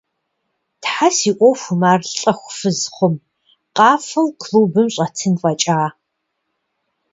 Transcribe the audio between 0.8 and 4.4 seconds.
Тхьэ, си ӏуэхум ар лӏэху фыз хъум, къафэу